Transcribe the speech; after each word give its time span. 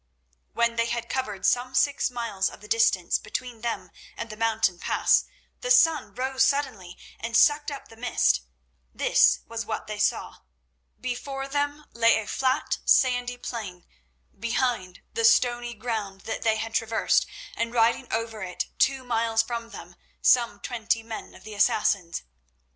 When 0.53 0.77
they 0.77 0.87
had 0.87 1.09
covered 1.09 1.45
some 1.45 1.75
six 1.75 2.09
miles 2.09 2.49
of 2.49 2.59
the 2.59 2.67
distance 2.67 3.19
between 3.19 3.61
them 3.61 3.91
and 4.17 4.31
the 4.31 4.35
mountain 4.35 4.79
pass, 4.79 5.25
the 5.59 5.69
sun 5.69 6.15
rose 6.15 6.43
suddenly 6.43 6.97
and 7.19 7.37
sucked 7.37 7.69
up 7.69 7.87
the 7.87 7.95
mist. 7.95 8.41
This 8.91 9.41
was 9.45 9.63
what 9.63 9.85
they 9.85 9.99
saw. 9.99 10.37
Before 10.99 11.47
them 11.47 11.85
lay 11.93 12.19
a 12.19 12.25
flat, 12.25 12.79
sandy 12.83 13.37
plain; 13.37 13.85
behind, 14.39 15.01
the 15.13 15.23
stony 15.23 15.75
ground 15.75 16.21
that 16.21 16.41
they 16.41 16.55
had 16.55 16.73
traversed, 16.73 17.27
and 17.55 17.71
riding 17.71 18.11
over 18.11 18.41
it, 18.41 18.69
two 18.79 19.03
miles 19.03 19.43
from 19.43 19.69
them, 19.69 19.95
some 20.19 20.59
twenty 20.61 21.03
men 21.03 21.35
of 21.35 21.43
the 21.43 21.53
Assassins. 21.53 22.23